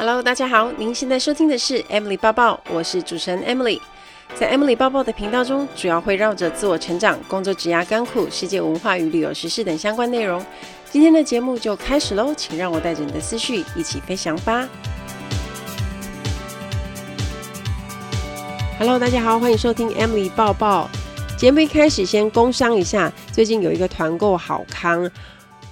[0.00, 3.78] Hello，大家好，您现在收听的是 Emily 抱抱，我是主持人 Emily。
[4.34, 10.42] 在 Emily 抱抱的频道中，主要会绕着自我成长、工作、职涯、甘苦、世界文化与旅游时事等相关内容。
[10.90, 14.66] 今天的节目就开始喽，请让我带着你的思绪一起飞翔吧。
[18.78, 20.88] Hello，大家好，欢迎收听 Emily 抱抱。
[21.36, 25.10] 节目一开始先工商一下，最近有一个团购好康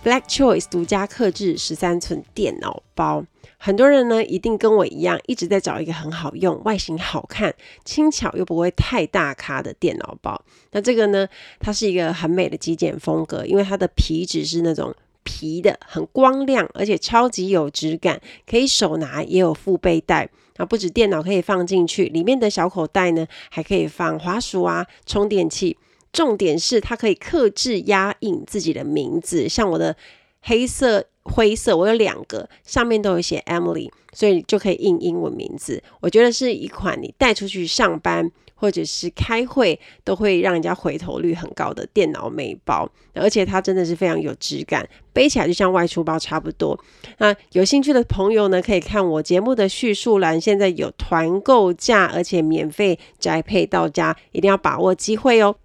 [0.05, 3.25] ，Black Choice 独家客制十三寸电脑包。
[3.57, 10.41] 很多人呢，一定跟我一样，一直在找一个很好用、外形好看、轻巧又不会太大咖的电脑包。
[10.73, 11.27] 那这个呢，
[11.59, 20.29] 它是一个很美的极简风格，因为它的皮质是那种皮的，很光亮，而且超级有质感，可以手拿，也有腹背带。
[20.57, 25.77] 啊，不止电脑可以放进去，里面的小口袋呢，还可以放滑鼠啊、充电器。
[26.11, 29.95] 重点是它可以客制压印自己的名字，像我的
[30.41, 31.07] 黑色。
[31.31, 35.83] 灰色，我有两个，上面都有写 Emily，所以就可以印英文名字。
[36.01, 46.83] 我觉得是一款你带出去上班或者是开会都会让人家回头率很高的电脑美包，而且它真的是非常有质感，背起来就像外出包差不多。
[47.19, 55.57] 那有兴趣的朋友呢，可以看我节目的叙述栏，现在有团购价，而且免费宅配到家，一定要把握机会哦。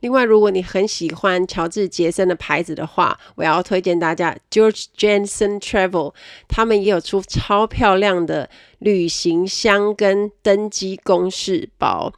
[0.00, 6.14] 另外，如果你很喜欢乔治杰森的牌子的话，我要推荐大家 George Jensen Travel，
[6.48, 12.12] 他们也有出超漂亮的旅行箱跟登机公事包。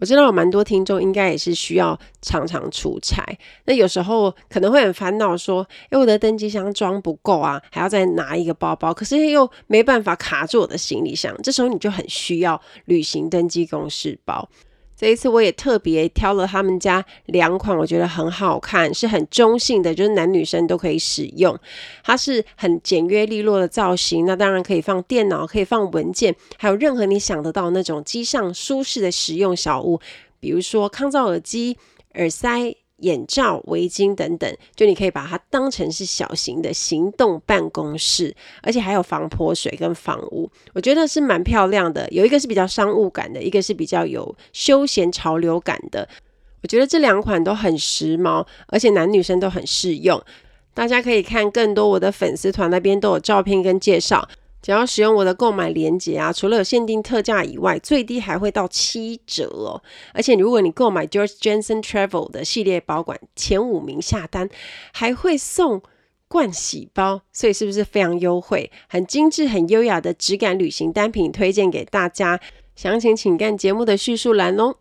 [0.00, 3.24] 我知道有蛮多听众应该也是需要常常出差，
[3.66, 14.46] 那有时候可能会很烦恼，说：“诶，我的登机箱装不够啊，还要再拿一个包包，可是又没办法卡住我的行李箱。”这时候你就很需要旅行登机公事包。
[14.96, 21.58] 这一次我也特别挑了他们家两款，我觉得很好看，是很中性的，就是男女生都可以使用。
[22.02, 30.00] 它是很简约利落的造型，那当然可以放电脑，可以放文件，还有任何你想得到那种机上舒适的实用小物，
[30.38, 31.76] 比如说抗噪耳机、
[32.14, 32.76] 耳塞。
[32.98, 42.08] 眼罩、围巾等等，就你可以把它当成是小型的行动办公室，而且还有防泼水跟防雾，我觉得是蛮漂亮的。
[42.10, 46.08] 有一个是比较商务感的，一个是比较有休闲潮流感的。
[46.62, 50.22] 我觉得这两款都很时髦，而且男女生都很适用。
[50.72, 54.26] 大家可以看更多我的粉丝团那边都有照片跟介绍。
[54.64, 59.82] 只要使用我的购买链接啊，除了有限定特价以外，最低还会到七折哦。
[60.14, 64.48] 而且如果你购买 George Jensen Travel 的系列保管前五名下单，
[64.94, 65.82] 还会送
[66.30, 68.72] 盥洗包，所以是不是非常优惠？
[68.88, 72.40] 很精致、很优雅的质感旅行单品，推荐给大家。
[72.74, 74.76] 详情请看节目的叙述栏哦。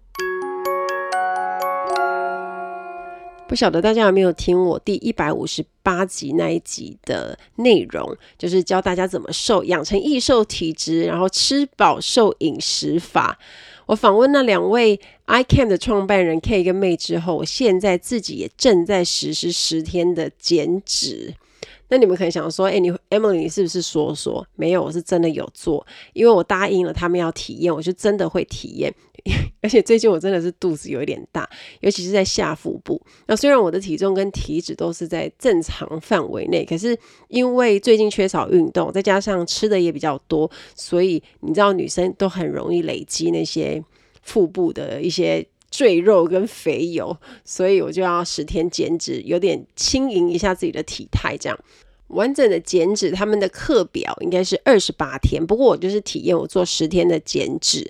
[3.48, 13.38] 不晓得大家有没有听我第一百五十八集那一集的内容，就是教大家怎么瘦，养成易瘦体质，然后吃饱瘦饮食法。
[13.86, 21.36] 我访问那两位 iCamp 的创办人 K 跟妹之后，我现在自己也正在实施十天的减脂。
[21.90, 24.44] 那你们可能想说，哎、欸，你 Emily 你是不是说说？
[24.56, 28.92] 没有，我是真的有做，因为我答应了他们要体验，我就真的会体验。
[29.62, 33.02] 而且最近我真的是肚子有一点大，尤其是在下腹部。
[33.28, 36.98] 那虽然我的体重跟体脂都是在正常范围内，可是
[37.30, 43.84] 因为最近缺少运动，再加上吃的也比较多，所以你知道女生都很容易累积那些
[44.22, 45.46] 腹部的一些。
[45.76, 51.36] 赘肉跟肥油，所以我就要十天减脂，有点轻盈一下自己的体态。
[51.36, 51.60] 这样
[52.10, 57.90] 完整的减脂，他们的课表应该是二十八天，不过我就是体验，我做十天的减脂。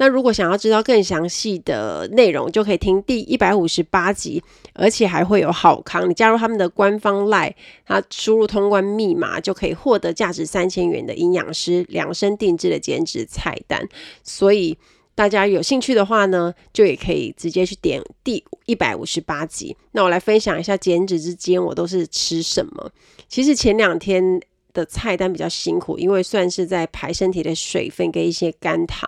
[0.00, 7.52] 那如果想要知道更详细的内容，就可以听第一百五十八集，而且还会有好康，你加入他们的官方 LINE，
[7.84, 13.86] 他输入通关密码就可以获得价值三千元的营养师量身定制的减脂菜单，
[14.24, 14.78] 所以。
[15.12, 19.76] 大家有兴趣的话呢，就也可以直接去点第一百五十八集。
[19.92, 22.90] 那我来分享一下减脂之间我都是吃什么。
[23.28, 24.40] 其实前两天
[24.72, 29.06] 的菜单比较辛苦，因为算是在排身体的水分跟一些肝糖，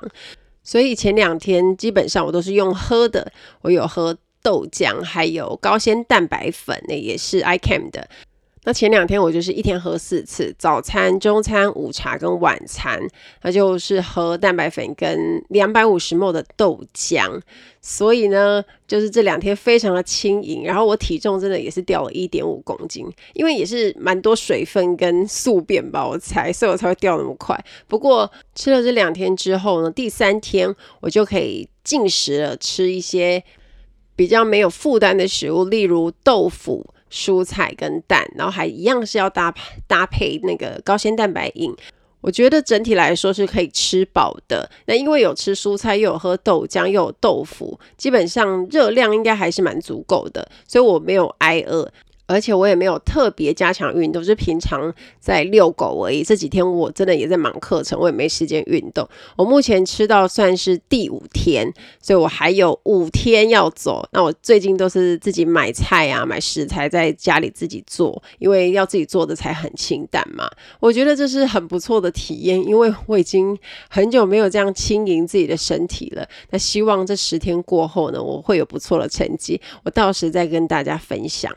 [0.65, 3.33] 所以前两天基本上我都是用喝的。
[3.63, 8.09] 我有喝豆浆，还有高纤蛋白粉，那也是 iCam 的。
[8.65, 13.01] 那前两天我就是一天喝四次，早餐、中餐、午茶跟晚餐，
[13.43, 17.41] 那就是喝蛋白粉跟两百五十 ml 的豆浆。
[17.81, 23.05] 所以呢，就是这两天非常的轻盈，然后我体重真的也是掉了一点五公斤，
[23.35, 27.59] 因为也是蛮多水分跟宿便吧，我猜，所以我才会掉那么快。
[27.89, 33.43] 不过吃了这两天之后呢，第三天我就可以进食了，吃一些
[34.15, 36.87] 比较没有负担的食物，例如豆腐。
[37.13, 39.55] 蔬菜跟蛋，然后还一样是要搭
[39.87, 41.73] 搭配那个高纤蛋白饮。
[42.23, 44.71] 我觉得整体来说是可以吃饱的。
[44.87, 51.93] 那因为有吃蔬菜，又有喝豆浆，又有豆腐，基本上热量应该还是蛮足够的，所以我没有挨饿。
[52.33, 56.23] 而且我也没有特别加强运动，是平常在遛狗而已。
[56.25, 59.07] 这几天我真的也在忙课程，我也没时间运动。
[59.37, 64.09] 我目前吃到算是第五天，所以我还有五天要走。
[64.13, 70.51] 那我最近都是自己买菜啊，买食材在家里自己做，因为要自己做的才很清淡嘛。
[70.81, 73.57] 我觉得这是很不错的体验，因为我已经
[73.89, 76.27] 很久没有这样轻盈自己的身体了。
[76.51, 81.55] 那希望这十天过后呢，我会有不错的成绩，我到时再跟大家分享。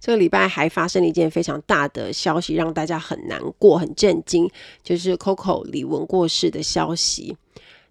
[0.00, 4.50] 这个礼拜还发生了一件非常大的消息，让大家很难过、很震惊，
[4.82, 7.36] 就是 Coco 李玟过世的消息。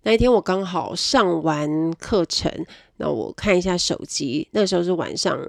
[0.01, 2.51] 那一天我刚好上完课程，
[2.97, 5.39] 那我看一下手机，那时候是晚上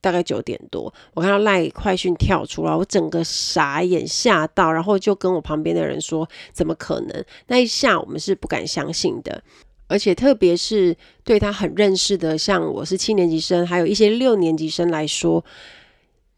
[0.00, 9.42] 大概九点多，我看到赖快讯跳出来，我整个傻眼吓到，然后就跟我旁边的人说：“怎么可能？”那一下我们是不敢相信的。
[9.86, 10.94] 而且特别是
[11.24, 15.42] 对他很认识的，像我是七年级生，还有一些六年级生来说，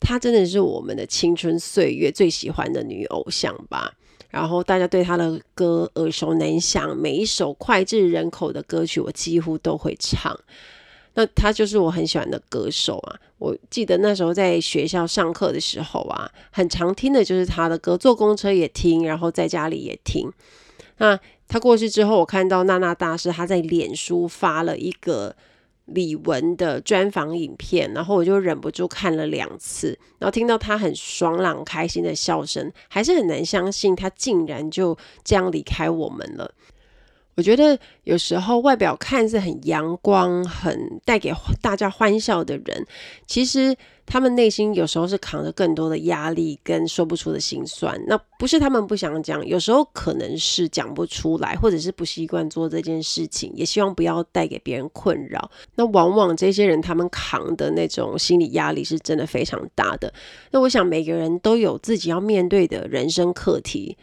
[0.01, 3.93] 她真的是我们的青春岁月最喜欢的女偶像吧。
[4.31, 10.39] 然后大家对她的歌耳熟能详，每一首脍炙人口的歌曲我几乎都会唱。
[11.15, 13.19] 那她就是我很喜欢的歌手啊。
[13.39, 20.31] 我记得那时候在学校上课的时候啊，很常听的就是她的歌，坐公车也听，然后在家里也听。
[20.99, 21.19] 那
[21.49, 25.35] 她过世之后，我看到娜娜大师她在脸书发了一个
[25.91, 36.55] 李玟的专访影片，然后我就忍不住看了两次，然后听到她很爽朗、开心的笑声，还是很难相信她竟然就这样离开我们了。
[37.41, 41.33] 我觉得有时候外表看似很阳光、很带给
[41.63, 42.87] 大家欢笑的人，
[43.27, 47.99] 其实他们内心有时候是扛着更多的压力跟说不出的心酸。
[48.07, 55.51] 那不是他们不想讲，有时候可能是讲不出来，或者是不习惯做这件事情，也希望不要带给别人困扰。
[55.77, 60.13] 那往往这些人他们扛的那种心理压力是真的非常大的。
[60.51, 63.97] 那我想每个人都有自己要面对的人生课题。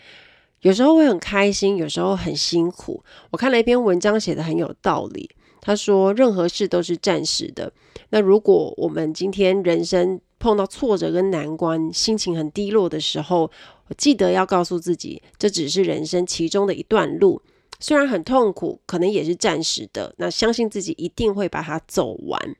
[0.61, 3.03] 有时候会很开心，有时候很辛苦。
[3.31, 5.29] 我看了一篇文章，写得很有道理。
[5.61, 7.71] 他说，任何事都是暂时的。
[8.09, 13.51] 那如果我们今天人生碰到挫折跟难关，心情很低落的时候，
[13.97, 17.41] 记得要告诉自己，这只是人生其中的一段路，
[17.79, 20.13] 虽然很痛苦，可能也是暂时的。
[20.17, 22.55] 那相信自己一定会把它走完。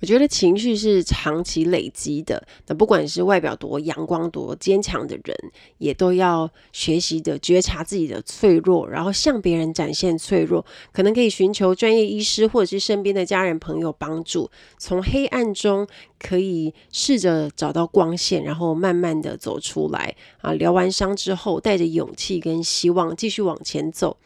[0.00, 5.36] 我觉得情绪是长期累积的，那不管是外表多阳光、多坚强的人，
[5.76, 10.64] 也都要学习的觉察自己的脆弱，然后向别人展现脆弱。
[10.92, 15.86] 可能可以寻求专业医师或者是身边的家人朋友帮助，从黑暗中
[16.18, 20.16] 可以试着找到光线，然后慢慢的走出来。
[20.40, 24.16] 啊，疗完伤之后，带着勇气跟希望继续往前走。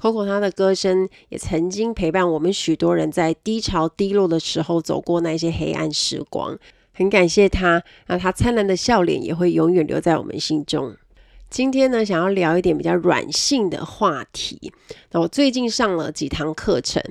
[0.00, 6.58] Coco 她的歌声也曾经陪伴我们许多人在低潮低落的时候走过那些黑暗时光，
[6.94, 10.96] 很感谢她，那她灿烂的笑脸也会永远留在我们心中。
[11.50, 14.72] 今天呢，想要聊一点比较软性的话题。
[15.10, 17.02] 那我最近上了几堂课程，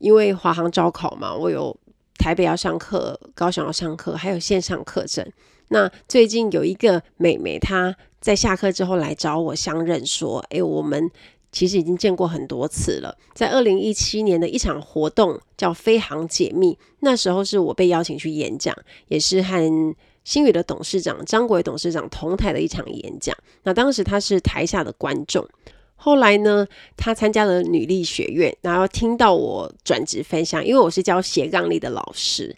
[0.00, 1.74] 因为华航招考嘛，我有
[2.18, 5.26] 台北要上课，高雄要上课，还有线上课程。
[5.68, 11.10] 那最近有一个美眉，她在下课之后来找我相认，说：“诶，我们。”
[11.54, 19.94] 其实已经见过很多次了，在二零一七年的一场活动叫“飞航解密”，那时候是我被邀请去演讲，也是和
[20.24, 23.36] 星宇的董事长张国伟董事长同台的一场演讲。
[23.62, 25.46] 那当时他是台下的观众，
[25.94, 32.56] 后来呢，他参加了女力学院，然后听到我转职分享，因为我是教斜杠力的老师。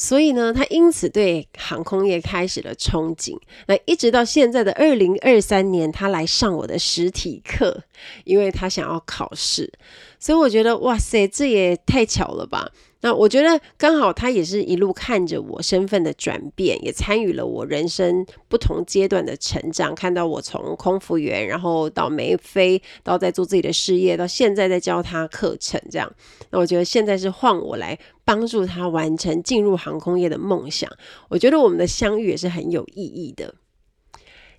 [0.00, 3.36] 所以呢，他因此对航空业开始了憧憬。
[3.66, 7.82] 那一直到现在的二零二三年，他来上我的实体课，
[8.22, 9.72] 因为他想要考试。
[10.20, 12.70] 所以我觉得，哇塞，这也太巧了吧！
[13.00, 26.12] 那我觉得刚好他也是一路看着我身份的转变，也参与了我人生不同阶段的成长，看到我从空服员，然后到没飞，到在做自己的事业，到现在在教他课程，这样。
[26.50, 30.90] 那我觉得现在是换我来帮助他完成进入航空业的梦想。
[31.28, 33.54] 我觉得我们的相遇也是很有意义的。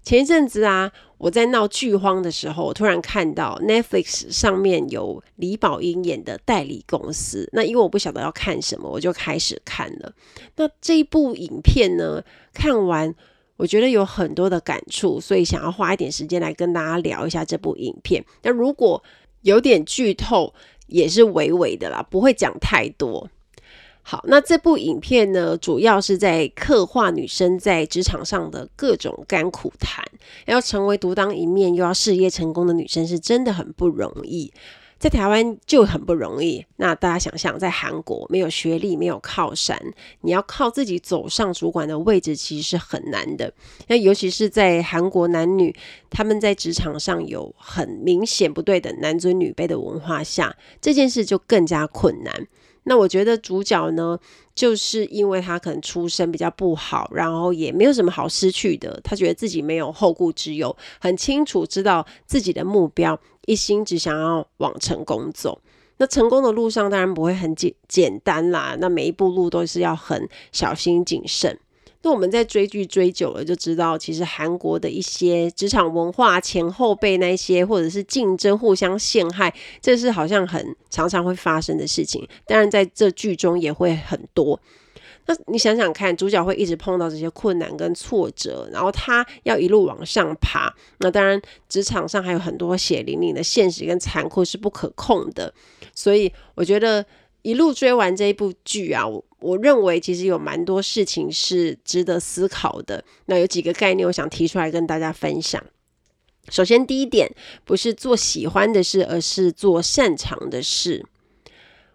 [0.03, 7.48] 前一阵子啊，我在闹剧荒的时候，我突然看到 Netflix 上面有李宝英演的代理公司。
[7.51, 10.13] 那因为我不晓得要看什么，我就开始看了。
[10.56, 13.13] 那这一部影片呢，看完
[13.58, 18.24] 我觉得有很多的感触，所以想要花一点时间来跟大家聊一下这部影片。
[18.41, 19.03] 那如果
[19.41, 20.53] 有点剧透，
[20.88, 23.29] 也是微微的啦，不会讲太多。
[24.09, 30.03] 好，那这部影片呢，主要是在刻画女生在职场上的各种甘苦谈。
[30.47, 34.51] 要成为独当一面又要事业成功的女生，是真的很不容易。
[35.00, 36.63] 在台湾就很不容易。
[36.75, 39.82] 那大家想象，在韩国没有学历、没有靠山，
[40.22, 43.51] 你要靠自己走上主管的位置，其实是很难的。
[43.88, 45.74] 那尤其是在韩国男女
[46.10, 52.48] 他们在职场上有很明显不对等男尊女卑的文化下，这件事就更加困难。
[52.84, 54.18] 那我觉得主角呢，
[54.56, 65.60] 就是因为他可能出身比较不好，然后也没有什么好失去的，他觉得自己没有后顾之忧，很清楚知道自己的目标，一心只想要往成功走。
[65.98, 71.60] 那成功的路上当然不会很简简单啦，那每一步路都是要很小心谨慎。
[72.03, 82.25] 那我们在追剧追久了，就知道其实韩国的一些职场文化前后辈那些，或者是竞争、互相陷害，这是好像很常常会发生的事情。
[82.46, 84.58] 当然，在这剧中也会很多。
[85.29, 90.74] 那你想想看，主角会一直碰到这些困难跟挫折，然后他要一路往上爬。
[90.98, 95.53] 那当然，职场上还有很多血淋淋的现实跟残酷是不可控的。
[95.93, 97.05] 所以，我觉得。
[97.41, 103.01] 一路追完这一部剧啊，我我认为其实有蛮多事情是值得思考的。
[103.27, 105.63] 那有几个概念，我想提出来跟大家分享。
[106.50, 107.33] 首先，第一点
[107.63, 111.05] 不是做喜欢的事，而是做擅长的事。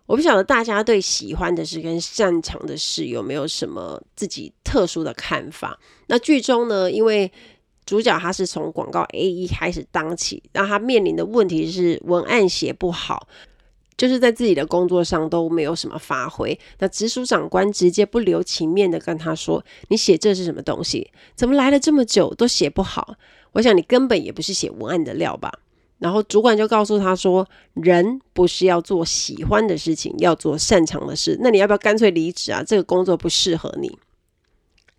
[0.07, 5.79] 我不晓得大家对喜欢的事跟擅长的事有没有什么自己特殊的看法。
[6.09, 7.31] 那剧中呢，因为
[7.87, 13.29] 主角他是从广告 AE 开始当起，那他面临的问题是文案写不好。
[13.97, 21.09] 就是在自己的工作上都没有什么发挥，那直属长官直接不留情面的跟他说：“你写这是什么东西？
[21.37, 23.15] 怎么来了这么久都写不好？
[23.53, 25.53] 我想你根本也不是写文案的料吧？”
[26.05, 31.39] 然后主管就告诉他说：“人不是要做喜欢的事情，要做擅长的事。
[31.41, 32.63] 那你要不要干脆离职啊？
[32.63, 33.91] 这个工作不适合你。”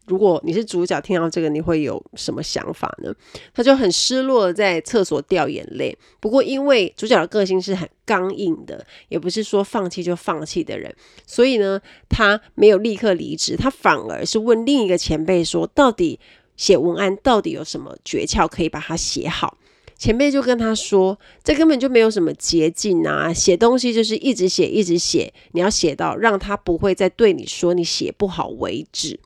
[0.07, 3.13] 如果你是主角，听到这个你会有什么想法呢？
[3.53, 5.95] 他就很失落，在厕所掉眼泪。
[6.19, 10.91] 不过因为主角的个性是很刚硬的，也不是说放弃就放弃的人，
[11.27, 16.19] 所以呢，他没有立刻离职，他反而是问另一个前辈说：“到底
[16.57, 19.55] 写文案到底有什么诀窍可以把它写好？”
[19.97, 29.19] 前辈就跟他说：“这根本就没有什么捷径啊，写东西就是一直写，一直写，你要写到让他不会再对你说你写不好为止。”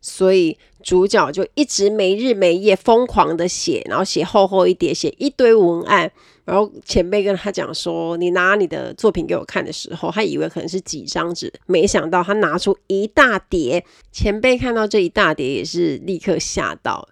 [0.00, 6.10] 所以主角就一直没日没夜疯狂的写，然后写厚厚一叠，写一堆文案。
[6.44, 13.84] 然后前辈跟他讲说：“你拿你的作品给我看的时候，他以为可能是几张纸，没想到他拿出一大叠。
[14.12, 17.08] 前辈看到这一大叠也是立刻吓到。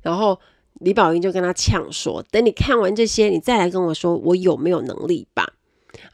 [0.00, 0.40] 然后
[0.80, 5.54] 李宝英就跟他呛说：‘等你看完这些，你再来跟我说我有没有能力吧。’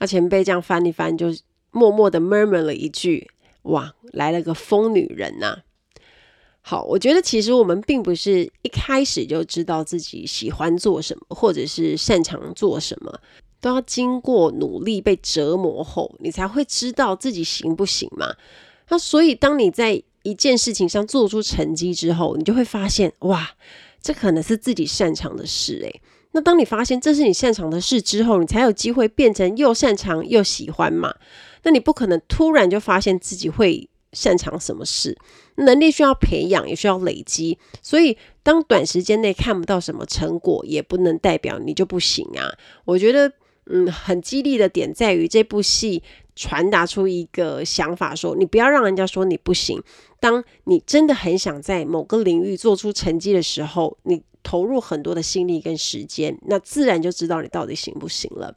[0.01, 1.35] 那前辈这样翻一翻，就
[1.71, 3.31] 默默的 murmur 了一句
[3.63, 5.59] ：‘哇，来了个疯女人呐、！’
[6.67, 13.21] 好，我觉得其实我们并不是一开始就知道自己喜欢做什么，或者是擅长做什么，
[13.61, 18.35] 都要经过努力被折磨后，你才会知道自己行不行嘛。
[18.89, 23.51] 那所以，当你在一件事情上做出成绩之后，你就会发现，哇，
[24.05, 26.03] 这可能是自己擅长的事诶。
[26.33, 31.15] 那当你发现这是你擅长的事之后，你才有机会变成又擅长又喜欢嘛。
[31.63, 35.17] 那你不可能突然就发现自己会擅长什么事。
[35.57, 42.53] 能力需要培养，也需要累积，所以当短时间内看不到什么成果，也不能代表你就不行啊。
[42.85, 43.33] 我觉得，
[43.67, 46.03] 嗯，很激励的点在于这部戏
[46.37, 49.83] 传达出一个想法说，你不要让人家说你不行。
[50.21, 58.55] 当你真的很想在某个领域做出成绩的时候，你投入很多的心力跟时间，那自然就知道你到底行不行了。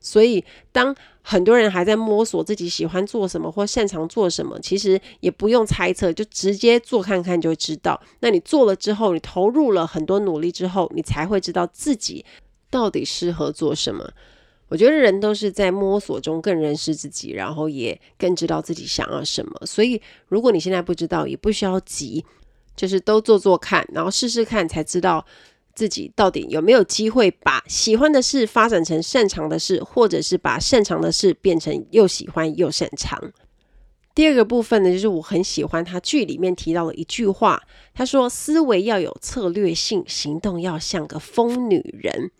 [0.00, 8.00] 所以当很多人还在摸索自己喜欢做什么或擅长做什么，其实也不用猜测，就直接做看看就知道。
[8.20, 12.24] 那你做了之后，你投入了很多努力之后，你才会知道自己
[12.70, 14.10] 到底适合做什么。
[14.70, 19.66] 我觉得人都是在摸索中更认识自己，然后也更知道自己想要什么。
[19.66, 22.24] 所以如果你现在不知道，也不需要急，
[22.74, 25.26] 就是都做做看，然后试试看，才知道。
[25.72, 33.32] 自己到底有没有机会把喜欢的事发展成擅长的事，或者是把擅长的事变成又喜欢又擅长？
[34.14, 37.62] 第二个部分呢，就是我很喜欢他剧里面提到的一句话，
[37.94, 42.30] 他说：“思维要有策略性，行动要像个疯女人。”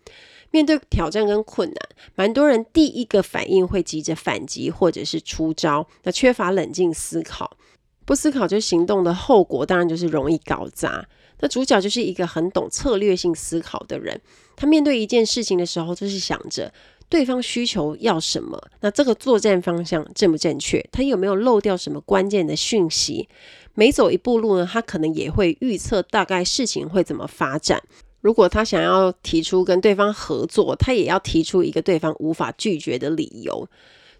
[0.51, 1.77] 面对挑战跟困难，
[2.15, 7.57] 蛮多人第一个反应会急着反击或者是出招，那缺乏冷静思考，
[8.05, 11.07] 不思考就行动的后果，当然就是容易搞砸。
[11.39, 14.21] 那主角就是一个很懂策略性思考的人，
[14.55, 16.71] 他面对一件事情的时候，就是想着
[17.09, 20.85] 对方需求要什么，那这个作战方向正不正确？
[20.91, 23.27] 他有没有漏掉什么关键的讯息？
[23.73, 27.81] 每走一步路呢，他可能也会预测大概事情会怎么发展。
[28.21, 33.67] 如果他想要提出跟对方合作，他也要提出一个对方无法拒绝的理由。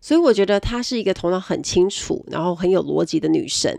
[0.03, 3.71] 所以我觉得她是一个头脑很清楚，然后很有逻辑的女生。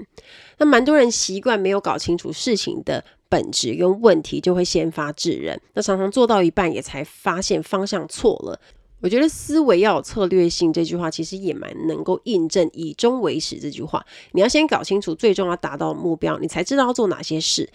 [0.58, 5.60] 那蛮多人习惯没有搞清楚事情的本质跟问题，就会先发制人。
[5.74, 8.60] 那常常做到一半，也才发现方向错了。
[9.00, 14.06] 我觉得思维要有策略性，这句话其实也蛮能够印证“以终为始”这句话。
[14.30, 17.68] 你要先搞清楚最终要达到目标，你才知道要做哪些事。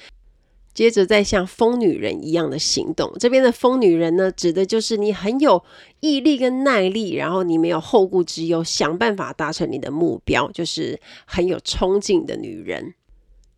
[0.77, 5.63] 接着再像疯女人一样的行动，这边的疯女人呢，指的就是你很有
[6.01, 12.93] 毅力跟耐力，然后你没有后顾之忧，想办法达成你的目标，就是很有冲劲的女人。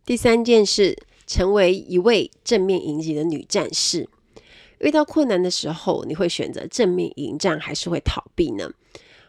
[0.06, 0.96] 第三件事，
[1.26, 4.08] 成为一位正面迎击的女战士。
[4.78, 8.70] 遇到困难的时候，你会选择正面迎战，还是会逃避呢？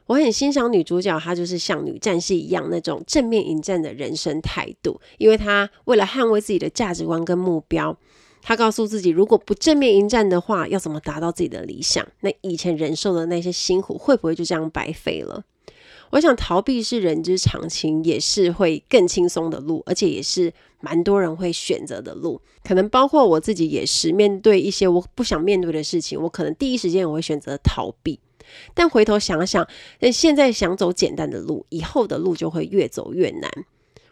[0.08, 7.98] 我很欣赏女主角，她就是像女战士一样那种正面迎战的人生态度，因为她为了捍卫自己的价值观跟目标，
[8.41, 12.05] 她告诉自己，如果不正面迎战的话，要怎么达到自己的理想？
[12.22, 15.46] 那以前忍受的那些辛苦，会不会就这样白费了？
[16.10, 22.41] 我想逃避是人之常情，也是会更轻松的路，而且也是蛮多人会选择的路。
[22.65, 28.20] 可能包括我自己也是，面对一些我不想面对的事情，我可能第一时间我会选择逃避。
[28.74, 29.67] 但回头想想，
[30.00, 33.51] 那现在想走简单的路，以后的路就会越走越难。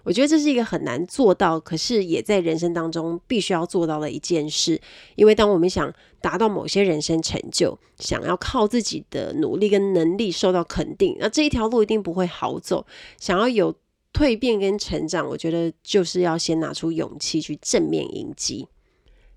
[0.03, 4.79] 我觉得这是一个很难做到，可是也在人生当中必须要做到的一件事。
[5.15, 12.87] 因为当我们想达到某些人生成就，想要靠自己的努力跟能力受到肯定，那这一条路一定不会好走。
[13.19, 13.75] 想要有
[14.13, 18.67] 蜕变跟成长，我觉得就是要先拿出勇气去正面迎击。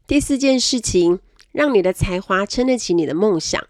[0.06, 1.18] 第四件事情，
[1.50, 3.62] 让你的才华撑得起你的梦想。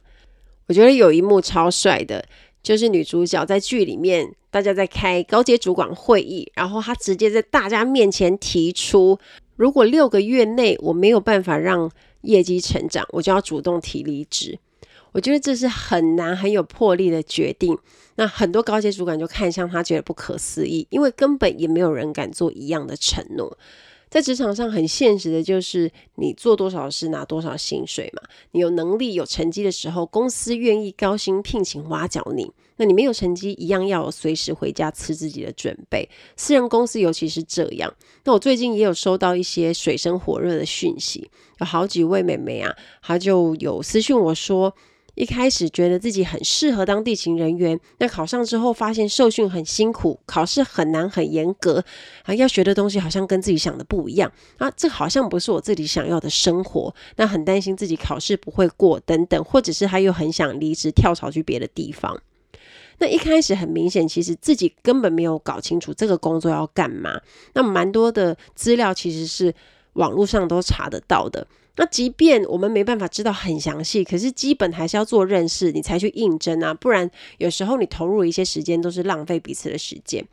[0.69, 2.25] 我觉得有一幕超帅的，
[2.63, 9.19] 就是女主角在剧里面，大家在开高阶主管会议，然后她直接在大家面前提出，
[9.57, 11.91] 如果六个月内我没有办法让
[12.23, 14.59] 业绩成长，我就要主动提离职。
[15.13, 17.77] 我觉得这是很难、很有魄力的决定。
[18.15, 23.59] 那很多高阶主管就看向她，觉得不可思议，因为根本也没有人敢做一样的承诺。
[24.13, 28.23] 在职场上很现实的就是，你做多少事拿多少薪水嘛。
[28.51, 32.53] 你有能力有成绩的时候，公司愿意高薪聘请挖角你。
[32.77, 36.07] 那你没有成绩，一样要随时回家吃自己的准备。
[36.37, 37.91] 私人公司尤其是这样。
[38.25, 44.75] 那我最近也有收到一些水深火热的讯息，有好几位美眉啊，她就有私讯我说。
[45.15, 51.85] 一开始觉得自己很适合当地勤人员，那考上之后发现受训很辛苦，考试很难很严格，
[52.25, 62.19] 啊，要学的东西好像跟自己想的不一样，啊，这好像不是我自己想要的生活，那很担心自己考试不会过等等，或者是他又很想离职跳槽去别的地方。
[62.99, 67.21] 那一开始很明显，其实自己根本没有搞清楚这个工作要干嘛，
[67.53, 69.53] 那蛮多的资料其实是
[69.95, 71.47] 网络上都查得到的。
[71.77, 80.27] 那即便我们没办法知道很详细，可是基本还是要做认识，你才去应征啊，不然有时候你投入一些时间都是浪费彼此的时间。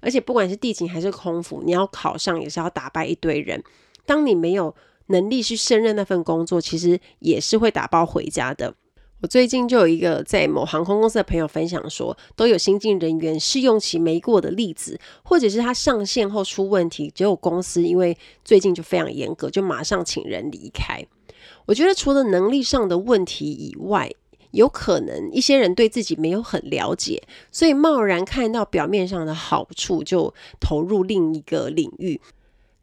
[0.00, 3.62] 而且不管是地勤还是空服，你要考上也是要打败一堆人。
[4.04, 4.74] 当你没有
[5.06, 8.74] 能力去胜任那份工作，其实也是会打包回家的。
[9.26, 21.04] 我最近就有一个在某航空公司的朋友分享说，都有新进人员试用期没过的例子，或者是他上线后出问题，结果公司因为最近就非常严格，就马上请人离开。
[21.66, 24.08] 我觉得除了能力上的问题以外，
[24.52, 32.20] 有可能一些人对自己没有很了解，所以贸然看到表面上的好处就投入另一个领域。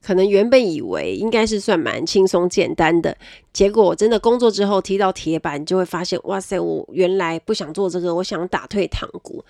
[0.04, 3.18] 可能原本以为应该是算蛮轻松简单的，
[3.54, 9.44] 结果真的工作之后踢到铁板，就会发现哇塞，我原来不想做这个，我想打退堂鼓。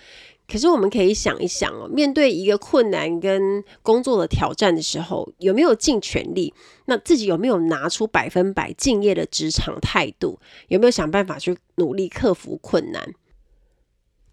[0.46, 6.54] 可是我们可以想一想哦，面对一个困难跟工作的挑战的时候，有没有尽全力？
[6.86, 10.38] 那自己有没有拿出百分百敬业的职场态度？
[10.68, 13.14] 有没有想办法去努力克服困难？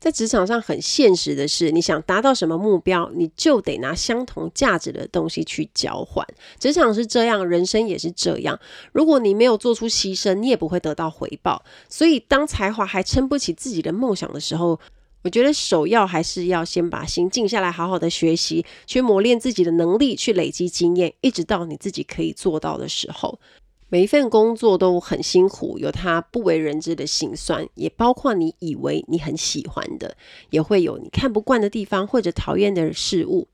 [0.01, 6.27] 在职场上很现实的是，你想达到什么目标，你就得拿相同价值的东西去交换。
[6.59, 8.59] 职场是这样，人生也是这样。
[8.93, 11.63] 如果你没有做出牺牲，你也不会得到回报。
[11.91, 14.81] 所以，当才华还撑不起自己的梦想的时候，
[15.23, 23.39] 我觉得首要还是要先把心静下来，好好的学习，去磨练自己的能力，去累积经验，一直到你自己可以做到的时候。
[23.93, 30.17] 每一份工作都很辛苦，有它不为人知的辛酸，也包括你以为你很喜欢的，
[30.51, 33.49] 也会有你看不惯的地方或者讨厌的事物。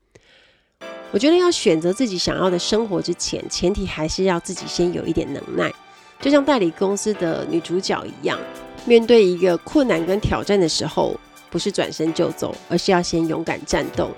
[1.11, 5.73] 我觉得要选择自己想要的生活之前，前提还是要自己先有一点能耐。
[6.21, 8.37] 就像代理公司的女主角一样，
[8.85, 14.09] 面对一个困难跟挑战的时候，不是转身就走，而是要先勇敢战斗。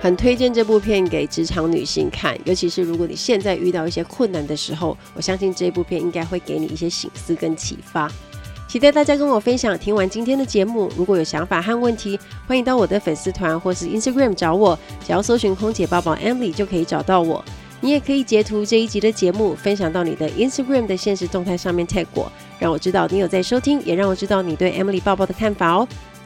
[0.00, 8.10] 很推荐这部片给职场女性看，尤其是如果你现在遇到一些困难的时候，我相信这部片应该会给你一些醒思跟启发。
[8.66, 9.78] 期待大家跟我分享。
[9.78, 17.44] 听完今天的节目，如果有想法和问题，欢迎到我的粉丝团或是 Instagram 找我，只要搜寻空姐抱抱 Emily 就可以找到我。
[17.80, 25.86] 你也可以截图这一集的节目，分享到你的 Instagram 的现实动态上面 tag 我，让我知道你有在收听，也让我知道你对 Emily 抱抱的看法哦。